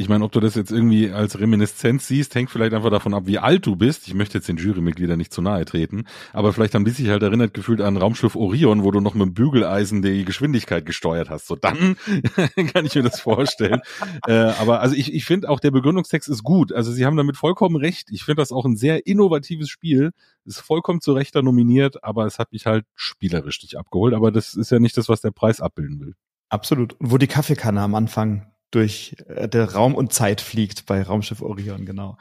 [0.00, 3.24] Ich meine, ob du das jetzt irgendwie als Reminiszenz siehst, hängt vielleicht einfach davon ab,
[3.26, 4.06] wie alt du bist.
[4.06, 7.24] Ich möchte jetzt den Jurymitgliedern nicht zu nahe treten, aber vielleicht haben die sich halt
[7.24, 11.48] erinnert gefühlt an Raumschiff Orion, wo du noch mit dem Bügeleisen die Geschwindigkeit gesteuert hast.
[11.48, 11.96] So dann
[12.72, 13.80] kann ich mir das vorstellen.
[14.28, 16.72] äh, aber also ich, ich finde auch der Begründungstext ist gut.
[16.72, 18.06] Also sie haben damit vollkommen recht.
[18.12, 20.12] Ich finde das auch ein sehr innovatives Spiel.
[20.44, 24.14] Ist vollkommen zu Recht nominiert, aber es hat mich halt spielerisch nicht abgeholt.
[24.14, 26.14] Aber das ist ja nicht das, was der Preis abbilden will.
[26.48, 26.94] Absolut.
[26.94, 31.42] Und wo die Kaffeekanne am Anfang durch äh, der Raum und Zeit fliegt bei Raumschiff
[31.42, 32.16] Orion, genau.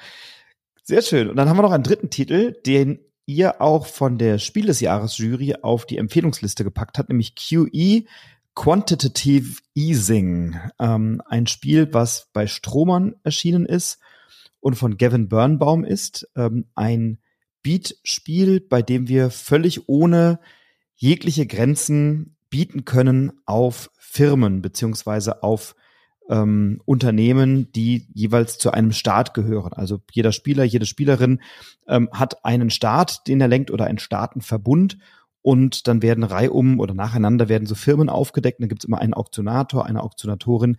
[0.83, 1.29] Sehr schön.
[1.29, 4.79] Und dann haben wir noch einen dritten Titel, den ihr auch von der Spiel des
[4.79, 8.05] Jahres Jury auf die Empfehlungsliste gepackt habt, nämlich QE
[8.55, 10.55] Quantitative Easing.
[10.79, 13.99] Ähm, ein Spiel, was bei Stromern erschienen ist
[14.61, 16.27] und von Gavin Birnbaum ist.
[16.35, 17.19] Ähm, ein
[17.61, 20.39] Beat-Spiel, bei dem wir völlig ohne
[20.95, 25.75] jegliche Grenzen bieten können auf Firmen beziehungsweise auf
[26.29, 29.73] ähm, Unternehmen, die jeweils zu einem Staat gehören.
[29.73, 31.41] Also jeder Spieler, jede Spielerin
[31.87, 34.97] ähm, hat einen Staat, den er lenkt oder einen Staatenverbund
[35.41, 38.61] und dann werden reihum oder nacheinander werden so Firmen aufgedeckt.
[38.61, 40.77] dann gibt es immer einen Auktionator, eine Auktionatorin,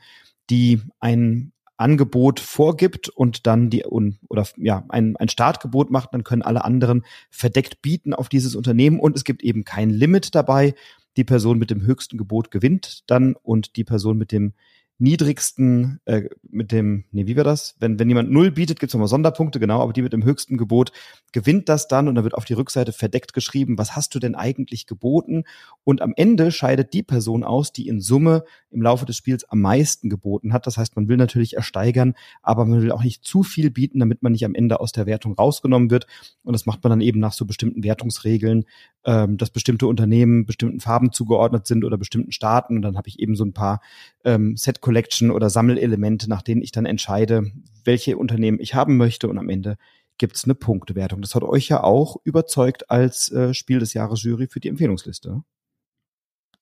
[0.50, 6.42] die ein Angebot vorgibt und dann die oder ja ein, ein Startgebot macht, dann können
[6.42, 10.74] alle anderen verdeckt bieten auf dieses Unternehmen und es gibt eben kein Limit dabei
[11.18, 14.54] die Person mit dem höchsten Gebot gewinnt dann und die Person mit dem
[14.98, 17.76] niedrigsten, äh, mit dem, nee, wie war das?
[17.78, 20.90] Wenn, wenn jemand null bietet, gibt's nochmal Sonderpunkte, genau, aber die mit dem höchsten Gebot
[21.32, 24.34] gewinnt das dann und dann wird auf die Rückseite verdeckt geschrieben, was hast du denn
[24.34, 25.44] eigentlich geboten?
[25.84, 29.60] Und am Ende scheidet die Person aus, die in Summe im Laufe des Spiels am
[29.60, 30.66] meisten geboten hat.
[30.66, 34.22] Das heißt, man will natürlich ersteigern, aber man will auch nicht zu viel bieten, damit
[34.22, 36.06] man nicht am Ende aus der Wertung rausgenommen wird.
[36.42, 38.64] Und das macht man dann eben nach so bestimmten Wertungsregeln,
[39.04, 42.76] ähm, dass bestimmte Unternehmen bestimmten Farben zugeordnet sind oder bestimmten Staaten.
[42.76, 43.80] Und dann habe ich eben so ein paar
[44.28, 47.50] ähm, Set Collection oder Sammelelemente, nach denen ich dann entscheide,
[47.84, 49.76] welche Unternehmen ich haben möchte und am Ende
[50.18, 51.22] gibt es eine Punktewertung.
[51.22, 55.42] Das hat euch ja auch überzeugt als äh, Spiel des Jahres Jury für die Empfehlungsliste.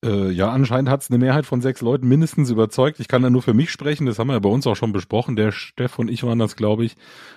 [0.05, 3.01] Äh, ja, anscheinend hat es eine Mehrheit von sechs Leuten mindestens überzeugt.
[3.01, 4.93] Ich kann da nur für mich sprechen, das haben wir ja bei uns auch schon
[4.93, 5.37] besprochen.
[5.37, 6.97] Der Steff und ich waren das, glaube ich,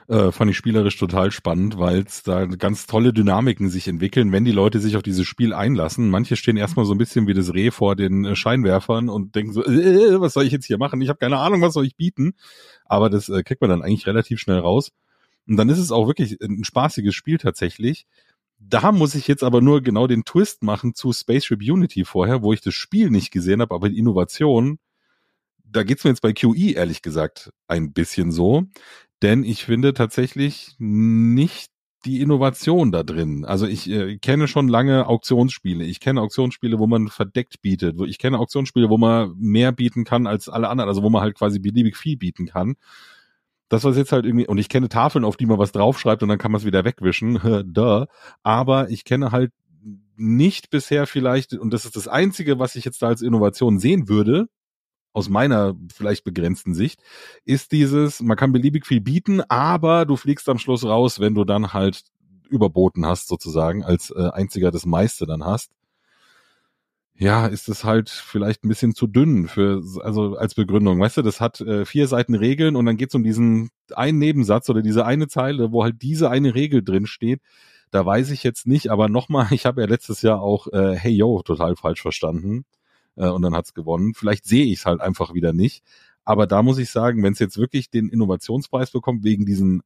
[0.10, 4.44] äh, fand ich spielerisch total spannend, weil es da ganz tolle Dynamiken sich entwickeln, wenn
[4.44, 6.10] die Leute sich auf dieses Spiel einlassen.
[6.10, 9.54] Manche stehen erstmal so ein bisschen wie das Reh vor den äh, Scheinwerfern und denken
[9.54, 11.02] so, äh, was soll ich jetzt hier machen?
[11.02, 12.34] Ich habe keine Ahnung, was soll ich bieten?
[12.86, 14.92] Aber das äh, kriegt man dann eigentlich relativ schnell raus.
[15.48, 18.06] Und dann ist es auch wirklich ein spaßiges Spiel tatsächlich.
[18.60, 22.52] Da muss ich jetzt aber nur genau den Twist machen zu Spaceship Unity vorher, wo
[22.52, 24.80] ich das Spiel nicht gesehen habe, aber die Innovation,
[25.64, 28.66] da geht's mir jetzt bei QE ehrlich gesagt ein bisschen so.
[29.22, 31.72] Denn ich finde tatsächlich nicht
[32.06, 33.44] die Innovation da drin.
[33.46, 35.84] Also ich äh, kenne schon lange Auktionsspiele.
[35.84, 38.00] Ich kenne Auktionsspiele, wo man verdeckt bietet.
[38.08, 41.36] Ich kenne Auktionsspiele, wo man mehr bieten kann als alle anderen, also wo man halt
[41.38, 42.76] quasi beliebig viel bieten kann
[43.70, 46.30] das was jetzt halt irgendwie, und ich kenne Tafeln, auf die man was draufschreibt und
[46.30, 47.40] dann kann man es wieder wegwischen,
[47.74, 48.06] duh,
[48.44, 49.52] aber ich kenne halt
[50.18, 54.10] nicht bisher vielleicht, und das ist das Einzige, was ich jetzt da als Innovation sehen
[54.10, 54.48] würde,
[55.14, 57.02] aus meiner vielleicht begrenzten Sicht,
[57.46, 61.46] ist dieses, man kann beliebig viel bieten, aber du fliegst am Schluss raus, wenn du
[61.46, 62.04] dann halt
[62.50, 65.72] überboten hast, sozusagen, als äh, einziger das meiste dann hast.
[67.22, 71.02] Ja, ist es halt vielleicht ein bisschen zu dünn für, also als Begründung.
[71.02, 74.70] Weißt du, das hat äh, vier Seiten Regeln und dann geht's um diesen einen Nebensatz
[74.70, 77.42] oder diese eine Zeile, wo halt diese eine Regel drin steht.
[77.92, 81.12] Da weiß ich jetzt nicht, aber nochmal, ich habe ja letztes Jahr auch äh, Hey
[81.12, 82.64] Yo total falsch verstanden
[83.18, 84.14] äh, und dann hat's gewonnen.
[84.14, 85.84] Vielleicht sehe ich es halt einfach wieder nicht.
[86.24, 89.82] Aber da muss ich sagen, wenn es jetzt wirklich den Innovationspreis bekommt, wegen diesen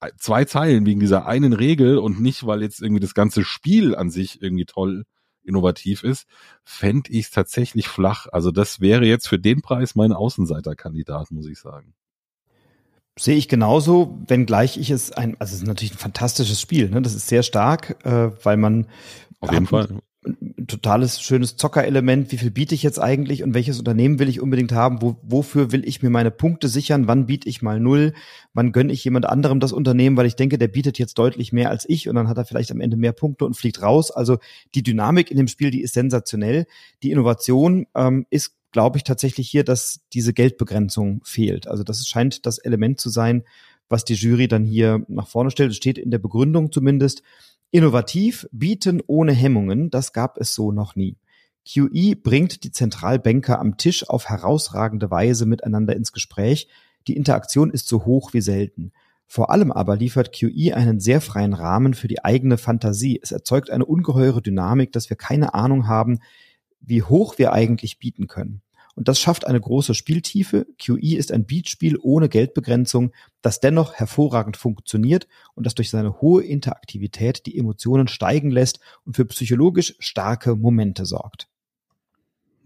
[0.00, 3.94] äh, zwei Zeilen, wegen dieser einen Regel und nicht, weil jetzt irgendwie das ganze Spiel
[3.94, 5.04] an sich irgendwie toll
[5.44, 6.26] innovativ ist,
[6.64, 8.26] fände ich es tatsächlich flach.
[8.32, 11.94] Also das wäre jetzt für den Preis mein Außenseiterkandidat, muss ich sagen.
[13.16, 17.00] Sehe ich genauso, wenngleich ich es ein, also es ist natürlich ein fantastisches Spiel, ne?
[17.00, 18.88] Das ist sehr stark, äh, weil man
[19.38, 20.00] auf jeden Fall
[20.66, 22.32] totales schönes Zockerelement.
[22.32, 25.02] Wie viel biete ich jetzt eigentlich und welches Unternehmen will ich unbedingt haben?
[25.02, 27.06] Wo, wofür will ich mir meine Punkte sichern?
[27.06, 28.14] Wann biete ich mal null?
[28.54, 31.70] Wann gönne ich jemand anderem das Unternehmen, weil ich denke, der bietet jetzt deutlich mehr
[31.70, 34.10] als ich und dann hat er vielleicht am Ende mehr Punkte und fliegt raus.
[34.10, 34.38] Also
[34.74, 36.66] die Dynamik in dem Spiel, die ist sensationell.
[37.02, 41.68] Die Innovation ähm, ist, glaube ich, tatsächlich hier, dass diese Geldbegrenzung fehlt.
[41.68, 43.44] Also das scheint das Element zu sein,
[43.88, 45.70] was die Jury dann hier nach vorne stellt.
[45.70, 47.22] Es steht in der Begründung zumindest
[47.74, 51.16] Innovativ, bieten ohne Hemmungen, das gab es so noch nie.
[51.68, 56.68] QE bringt die Zentralbanker am Tisch auf herausragende Weise miteinander ins Gespräch.
[57.08, 58.92] Die Interaktion ist so hoch wie selten.
[59.26, 63.18] Vor allem aber liefert QE einen sehr freien Rahmen für die eigene Fantasie.
[63.20, 66.20] Es erzeugt eine ungeheure Dynamik, dass wir keine Ahnung haben,
[66.80, 68.62] wie hoch wir eigentlich bieten können.
[68.94, 70.66] Und das schafft eine große Spieltiefe.
[70.78, 76.44] QE ist ein Beatspiel ohne Geldbegrenzung, das dennoch hervorragend funktioniert und das durch seine hohe
[76.44, 81.48] Interaktivität die Emotionen steigen lässt und für psychologisch starke Momente sorgt.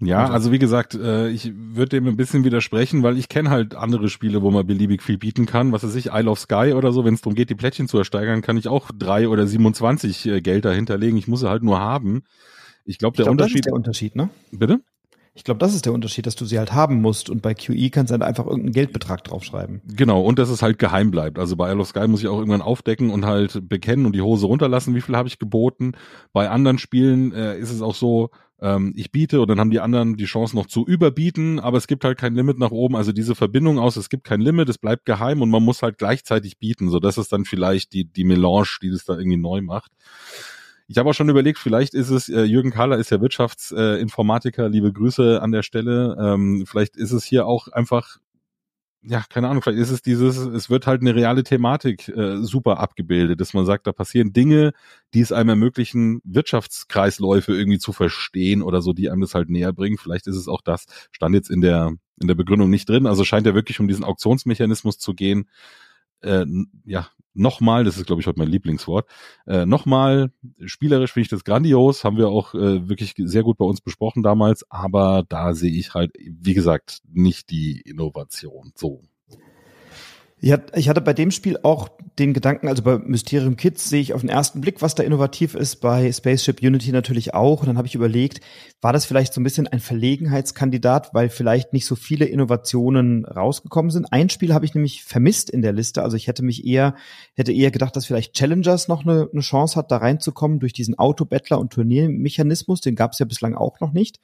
[0.01, 3.75] Ja, also, wie gesagt, äh, ich würde dem ein bisschen widersprechen, weil ich kenne halt
[3.75, 5.73] andere Spiele, wo man beliebig viel bieten kann.
[5.73, 7.99] Was weiß ich, Isle of Sky oder so, wenn es darum geht, die Plättchen zu
[7.99, 11.19] ersteigern, kann ich auch drei oder 27 äh, Geld dahinterlegen.
[11.19, 12.23] Ich muss sie halt nur haben.
[12.85, 13.67] Ich glaube, der glaub, Unterschied.
[13.67, 14.31] Der Unterschied, ne?
[14.53, 14.81] Bitte?
[15.39, 17.91] Ich glaube, das ist der Unterschied, dass du sie halt haben musst und bei QE
[17.91, 19.83] kannst du halt einfach irgendeinen Geldbetrag draufschreiben.
[19.87, 21.39] Genau, und dass es halt geheim bleibt.
[21.39, 24.21] Also bei Isle of Sky muss ich auch irgendwann aufdecken und halt bekennen und die
[24.21, 25.93] Hose runterlassen, wie viel habe ich geboten.
[26.33, 29.79] Bei anderen Spielen äh, ist es auch so, ähm, ich biete und dann haben die
[29.79, 32.97] anderen die Chance noch zu überbieten, aber es gibt halt kein Limit nach oben.
[32.97, 35.99] Also diese Verbindung aus, es gibt kein Limit, es bleibt geheim und man muss halt
[35.99, 36.91] gleichzeitig bieten.
[36.91, 39.93] So, das ist dann vielleicht die, die Melange, die das da irgendwie neu macht.
[40.89, 44.69] Ich habe auch schon überlegt, vielleicht ist es, äh, Jürgen Kahler ist ja Wirtschaftsinformatiker, äh,
[44.69, 46.17] liebe Grüße an der Stelle.
[46.19, 48.19] Ähm, vielleicht ist es hier auch einfach
[49.03, 52.81] ja, keine Ahnung, vielleicht ist es dieses, es wird halt eine reale Thematik äh, super
[52.81, 54.73] abgebildet, dass man sagt, da passieren Dinge,
[55.15, 59.73] die es einem ermöglichen, Wirtschaftskreisläufe irgendwie zu verstehen oder so, die einem das halt näher
[59.73, 59.99] bringen.
[59.99, 63.07] Vielleicht ist es auch das, stand jetzt in der, in der Begründung nicht drin.
[63.07, 65.49] Also scheint ja wirklich um diesen Auktionsmechanismus zu gehen,
[66.21, 66.45] äh,
[66.85, 69.09] ja, nochmal, das ist glaube ich heute mein Lieblingswort,
[69.47, 70.33] äh, nochmal,
[70.65, 74.23] spielerisch finde ich das grandios, haben wir auch äh, wirklich sehr gut bei uns besprochen
[74.23, 79.03] damals, aber da sehe ich halt, wie gesagt, nicht die Innovation so.
[80.41, 84.15] Ja, ich hatte bei dem Spiel auch den Gedanken, also bei Mysterium Kids sehe ich
[84.15, 87.61] auf den ersten Blick, was da innovativ ist, bei Spaceship Unity natürlich auch.
[87.61, 88.41] Und dann habe ich überlegt,
[88.81, 93.91] war das vielleicht so ein bisschen ein Verlegenheitskandidat, weil vielleicht nicht so viele Innovationen rausgekommen
[93.91, 94.13] sind.
[94.13, 96.05] Ein Spiel habe ich nämlich vermisst in der Liste.
[96.05, 96.95] Also ich hätte mich eher,
[97.35, 100.97] hätte eher gedacht, dass vielleicht Challengers noch eine, eine Chance hat, da reinzukommen durch diesen
[100.97, 102.81] Auto-Battler und Turniermechanismus.
[102.81, 104.21] Den gab es ja bislang auch noch nicht.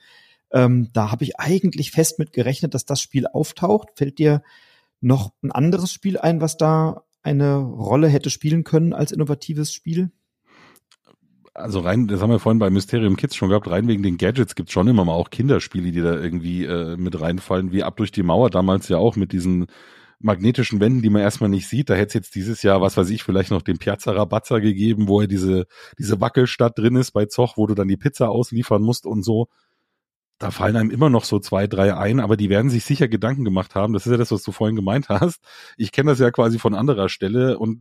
[0.52, 3.88] Ähm, da habe ich eigentlich fest mit gerechnet, dass das Spiel auftaucht.
[3.96, 4.42] Fällt dir
[5.04, 10.10] noch ein anderes Spiel ein, was da eine Rolle hätte spielen können als innovatives Spiel?
[11.52, 14.56] Also rein, das haben wir vorhin bei Mysterium Kids schon gehabt, rein wegen den Gadgets
[14.56, 17.96] gibt es schon immer mal auch Kinderspiele, die da irgendwie äh, mit reinfallen, wie ab
[17.96, 19.66] durch die Mauer damals ja auch mit diesen
[20.18, 21.90] magnetischen Wänden, die man erstmal nicht sieht.
[21.90, 25.06] Da hätte es jetzt dieses Jahr, was weiß ich, vielleicht noch den Piazza Rabazza gegeben,
[25.06, 25.66] wo er diese,
[25.98, 29.48] diese Wackelstadt drin ist bei Zoch, wo du dann die Pizza ausliefern musst und so
[30.38, 33.44] da fallen einem immer noch so zwei, drei ein, aber die werden sich sicher Gedanken
[33.44, 33.92] gemacht haben.
[33.92, 35.40] Das ist ja das, was du vorhin gemeint hast.
[35.76, 37.80] Ich kenne das ja quasi von anderer Stelle und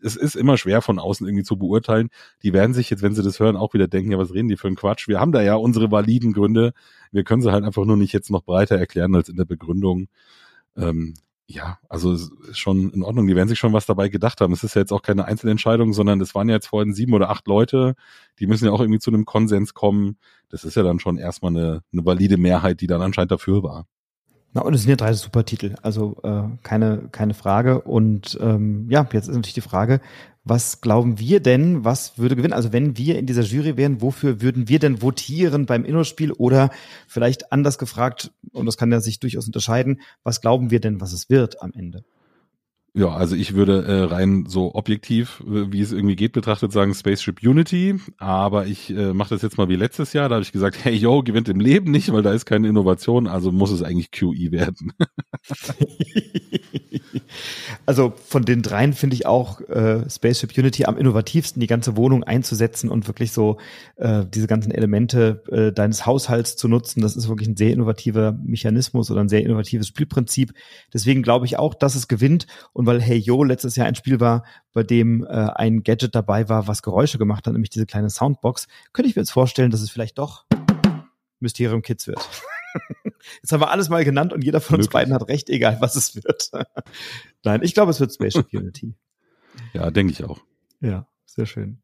[0.00, 2.10] es ist immer schwer von außen irgendwie zu beurteilen.
[2.42, 4.56] Die werden sich jetzt, wenn sie das hören, auch wieder denken, ja, was reden die
[4.56, 5.08] für einen Quatsch?
[5.08, 6.72] Wir haben da ja unsere validen Gründe.
[7.10, 10.08] Wir können sie halt einfach nur nicht jetzt noch breiter erklären als in der Begründung.
[10.76, 11.14] Ähm,
[11.48, 12.16] ja, also
[12.52, 13.26] schon in Ordnung.
[13.26, 14.52] Die werden sich schon was dabei gedacht haben.
[14.52, 17.30] Es ist ja jetzt auch keine Einzelentscheidung, sondern es waren ja jetzt vorhin sieben oder
[17.30, 17.94] acht Leute.
[18.40, 20.16] Die müssen ja auch irgendwie zu einem Konsens kommen.
[20.48, 23.86] Das ist ja dann schon erstmal eine, eine valide Mehrheit, die dann anscheinend dafür war.
[24.54, 27.80] Na, und es sind ja drei super Titel, also äh, keine, keine Frage.
[27.82, 30.00] Und ähm, ja, jetzt ist natürlich die Frage,
[30.48, 32.52] Was glauben wir denn, was würde gewinnen?
[32.52, 36.30] Also wenn wir in dieser Jury wären, wofür würden wir denn votieren beim Inno-Spiel?
[36.30, 36.70] Oder
[37.08, 41.12] vielleicht anders gefragt, und das kann ja sich durchaus unterscheiden, was glauben wir denn, was
[41.12, 42.04] es wird am Ende?
[42.98, 47.42] Ja, also ich würde äh, rein so objektiv, wie es irgendwie geht, betrachtet sagen Spaceship
[47.42, 47.96] Unity.
[48.16, 50.30] Aber ich äh, mache das jetzt mal wie letztes Jahr.
[50.30, 53.26] Da habe ich gesagt, hey yo, gewinnt im Leben nicht, weil da ist keine Innovation.
[53.26, 54.94] Also muss es eigentlich QE werden.
[57.84, 62.24] also von den dreien finde ich auch äh, Spaceship Unity am innovativsten, die ganze Wohnung
[62.24, 63.58] einzusetzen und wirklich so
[63.96, 67.02] äh, diese ganzen Elemente äh, deines Haushalts zu nutzen.
[67.02, 70.54] Das ist wirklich ein sehr innovativer Mechanismus oder ein sehr innovatives Spielprinzip.
[70.94, 72.46] Deswegen glaube ich auch, dass es gewinnt.
[72.72, 76.48] Und weil Hey Yo letztes Jahr ein Spiel war, bei dem äh, ein Gadget dabei
[76.48, 79.82] war, was Geräusche gemacht hat, nämlich diese kleine Soundbox, könnte ich mir jetzt vorstellen, dass
[79.82, 80.44] es vielleicht doch
[81.40, 82.18] Mysterium Kids wird.
[83.42, 85.96] Jetzt haben wir alles mal genannt und jeder von uns beiden hat recht, egal was
[85.96, 86.50] es wird.
[87.44, 88.94] Nein, ich glaube, es wird Spaceship Unity.
[89.72, 90.40] Ja, denke ich auch.
[90.80, 91.82] Ja, sehr schön.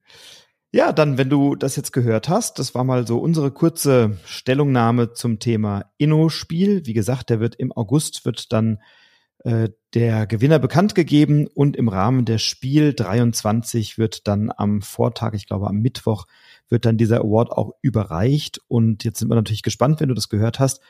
[0.70, 5.12] Ja, dann, wenn du das jetzt gehört hast, das war mal so unsere kurze Stellungnahme
[5.12, 6.86] zum Thema Inno-Spiel.
[6.86, 8.80] Wie gesagt, der wird im August, wird dann
[9.44, 15.35] äh, der Gewinner bekannt gegeben und im Rahmen der Spiel 23 wird dann am Vortag,
[15.35, 16.26] ich glaube am Mittwoch,
[16.68, 18.61] wird dann dieser Award auch überreicht.
[18.68, 20.81] Und jetzt sind wir natürlich gespannt, wenn du das gehört hast.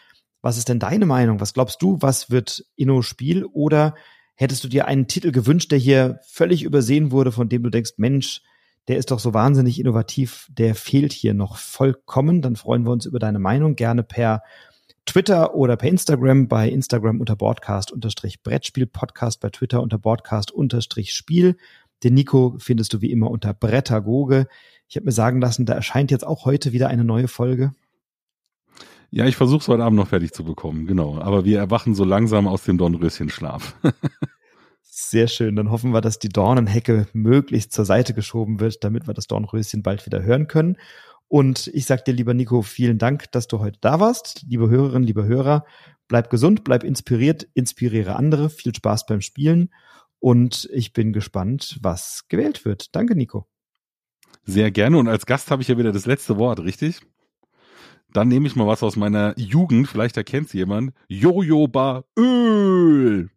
[0.43, 1.41] Was ist denn deine Meinung?
[1.41, 3.45] Was glaubst du, was wird Inno-Spiel?
[3.45, 3.95] Oder
[4.35, 7.93] hättest du dir einen Titel gewünscht, der hier völlig übersehen wurde, von dem du denkst,
[7.97, 8.43] Mensch,
[8.89, 12.43] der ist doch so wahnsinnig innovativ, der fehlt hier noch vollkommen.
[12.43, 14.43] Dann freuen wir uns über deine Meinung gerne per
[15.07, 20.51] Twitter oder per Instagram bei Instagram unter Broadcast unterstrich Brettspiel Podcast, bei Twitter unter Broadcast
[20.51, 21.57] unterstrich Spiel.
[22.03, 24.47] Den Nico findest du wie immer unter Brettagoge.
[24.89, 27.73] Ich habe mir sagen lassen, da erscheint jetzt auch heute wieder eine neue Folge.
[29.11, 31.19] Ja, ich versuche es heute Abend noch fertig zu bekommen, genau.
[31.19, 33.77] Aber wir erwachen so langsam aus dem Dornröschenschlaf.
[34.83, 35.57] Sehr schön.
[35.57, 39.83] Dann hoffen wir, dass die Dornenhecke möglichst zur Seite geschoben wird, damit wir das Dornröschen
[39.83, 40.77] bald wieder hören können.
[41.33, 44.45] Und ich sag dir, lieber Nico, vielen Dank, dass du heute da warst.
[44.47, 45.65] Liebe Hörerinnen, liebe Hörer,
[46.07, 48.51] bleib gesund, bleib inspiriert, inspiriere andere.
[48.51, 49.71] Viel Spaß beim Spielen.
[50.19, 52.95] Und ich bin gespannt, was gewählt wird.
[52.95, 53.47] Danke, Nico.
[54.45, 54.99] Sehr gerne.
[54.99, 57.01] Und als Gast habe ich ja wieder das letzte Wort, richtig?
[58.13, 59.89] Dann nehme ich mal was aus meiner Jugend.
[59.89, 60.93] Vielleicht erkennt es jemand.
[61.09, 63.31] Jojoba Öl.